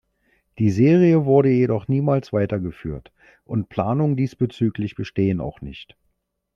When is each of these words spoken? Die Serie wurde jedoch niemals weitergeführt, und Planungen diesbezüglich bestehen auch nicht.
Die 0.57 0.71
Serie 0.71 1.25
wurde 1.25 1.49
jedoch 1.49 1.87
niemals 1.87 2.33
weitergeführt, 2.33 3.11
und 3.43 3.69
Planungen 3.69 4.15
diesbezüglich 4.15 4.95
bestehen 4.95 5.39
auch 5.39 5.61
nicht. 5.61 5.95